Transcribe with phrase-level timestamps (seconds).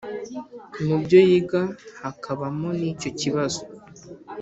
[0.85, 1.61] Mu byo yiga
[2.01, 3.61] hakabamo n icyo kibazo